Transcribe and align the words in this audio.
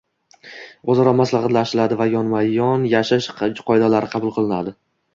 o‘zaro 0.93 1.13
maslahatlashiladi 1.19 1.99
va 2.01 2.09
yonma-yon 2.15 2.91
yashash 2.97 3.31
qoidalari 3.71 4.15
qabul 4.19 4.39
qilinadi. 4.41 4.79